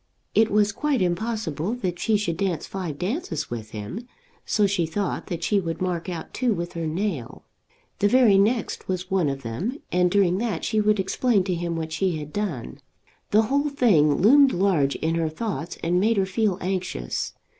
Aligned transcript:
It 0.33 0.49
was 0.49 0.71
quite 0.71 0.99
impossible 0.99 1.75
that 1.75 1.99
she 1.99 2.17
should 2.17 2.37
dance 2.37 2.65
five 2.65 2.97
dances 2.97 3.51
with 3.51 3.69
him, 3.69 4.07
so 4.47 4.65
she 4.65 4.87
thought 4.87 5.27
that 5.27 5.43
she 5.43 5.59
would 5.59 5.79
mark 5.79 6.09
out 6.09 6.33
two 6.33 6.55
with 6.55 6.73
her 6.73 6.87
nail. 6.87 7.45
The 7.99 8.07
very 8.07 8.39
next 8.39 8.87
was 8.87 9.11
one 9.11 9.29
of 9.29 9.43
them, 9.43 9.77
and 9.91 10.09
during 10.09 10.39
that 10.39 10.65
she 10.65 10.81
would 10.81 10.99
explain 10.99 11.43
to 11.43 11.53
him 11.53 11.75
what 11.75 11.91
she 11.91 12.17
had 12.17 12.33
done. 12.33 12.79
The 13.29 13.43
whole 13.43 13.69
thing 13.69 14.15
loomed 14.15 14.53
large 14.53 14.95
in 14.95 15.13
her 15.13 15.29
thoughts 15.29 15.77
and 15.83 15.99
made 15.99 16.17
her 16.17 16.25
feel 16.25 16.57
anxious. 16.61 17.33